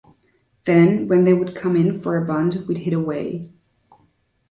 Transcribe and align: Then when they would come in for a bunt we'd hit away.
Then 0.65 1.07
when 1.07 1.25
they 1.25 1.33
would 1.35 1.53
come 1.53 1.75
in 1.75 1.95
for 1.95 2.17
a 2.17 2.25
bunt 2.25 2.65
we'd 2.67 2.79
hit 2.79 2.93
away. 2.95 3.51